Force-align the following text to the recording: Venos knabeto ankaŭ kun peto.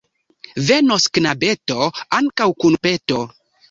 Venos 0.69 1.05
knabeto 1.19 1.79
ankaŭ 2.23 2.53
kun 2.63 2.85
peto. 2.87 3.25